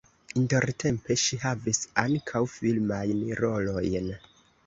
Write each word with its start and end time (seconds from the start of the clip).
Intertempe 0.39 1.17
ŝi 1.23 1.37
havis 1.43 1.81
ankaŭ 2.03 2.41
filmajn 2.55 3.23
rolojn. 3.43 4.09